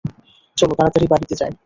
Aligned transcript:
চলো 0.57 0.73
তাড়াতাড়ি 0.75 1.07
বাড়িতে 1.07 1.35
যায়। 1.35 1.53